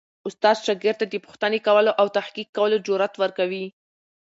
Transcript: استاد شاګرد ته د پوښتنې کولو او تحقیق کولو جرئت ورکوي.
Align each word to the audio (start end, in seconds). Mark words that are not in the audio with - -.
استاد 0.27 0.57
شاګرد 0.65 0.97
ته 0.99 1.05
د 1.09 1.15
پوښتنې 1.25 1.59
کولو 1.67 1.91
او 1.99 2.05
تحقیق 2.17 2.47
کولو 2.57 2.77
جرئت 2.87 3.13
ورکوي. 3.17 3.65